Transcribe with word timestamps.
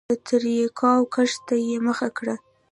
د 0.09 0.11
تریاکو 0.27 0.93
کښت 1.13 1.39
ته 1.47 1.55
یې 1.67 1.77
مخه 1.87 2.09
کړه. 2.17 2.35